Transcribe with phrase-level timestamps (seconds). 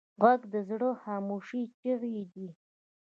[0.23, 1.47] غږ د زړه خاموش
[1.79, 2.47] چیغې دي